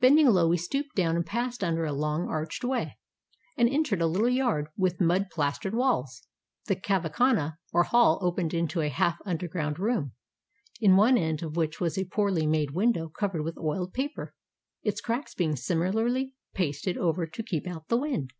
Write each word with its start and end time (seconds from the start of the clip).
Bending 0.00 0.26
low, 0.26 0.48
we 0.48 0.56
stooped 0.56 0.96
down 0.96 1.14
and 1.14 1.24
passed 1.24 1.62
under 1.62 1.84
a 1.84 1.92
long 1.92 2.26
arched 2.26 2.64
way, 2.64 2.98
and 3.56 3.68
entered 3.68 4.00
a 4.00 4.08
little 4.08 4.28
yard 4.28 4.66
with 4.76 5.00
mud 5.00 5.28
plas 5.30 5.56
tered 5.60 5.70
walls. 5.72 6.26
The 6.66 6.74
cahvakhana 6.74 7.58
or 7.72 7.84
hall 7.84 8.18
opened 8.20 8.52
into 8.52 8.80
a 8.80 8.88
half 8.88 9.18
underground 9.24 9.78
room, 9.78 10.14
in 10.80 10.96
one 10.96 11.16
end 11.16 11.44
of 11.44 11.54
which 11.54 11.78
was 11.80 11.96
a 11.96 12.04
poorly 12.04 12.44
made 12.44 12.72
window, 12.72 13.08
covered 13.08 13.42
with 13.42 13.56
oiled 13.56 13.92
paper, 13.94 14.34
its 14.82 15.00
cracks 15.00 15.32
being 15.36 15.54
similarly 15.54 16.34
pasted 16.54 16.98
over 16.98 17.24
to 17.28 17.42
keep 17.44 17.68
out 17.68 17.86
the 17.86 17.98
wind. 18.00 18.32